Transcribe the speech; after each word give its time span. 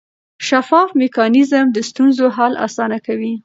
شفاف 0.49 0.89
میکانیزم 1.01 1.65
د 1.71 1.77
ستونزو 1.89 2.25
حل 2.35 2.53
اسانه 2.65 2.97
کوي. 3.05 3.33